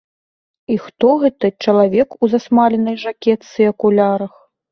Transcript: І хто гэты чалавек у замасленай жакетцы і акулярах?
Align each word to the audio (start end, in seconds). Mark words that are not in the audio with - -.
І 0.75 0.77
хто 0.85 1.09
гэты 1.23 1.51
чалавек 1.65 2.17
у 2.23 2.31
замасленай 2.33 2.97
жакетцы 3.05 3.57
і 3.67 3.71
акулярах? 3.73 4.33